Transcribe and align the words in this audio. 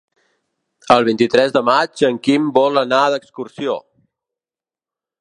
El 0.95 1.05
vint-i-tres 1.09 1.53
de 1.57 1.63
maig 1.69 2.03
en 2.11 2.19
Quim 2.29 2.49
vol 2.57 2.83
anar 2.85 3.05
d'excursió. 3.15 3.81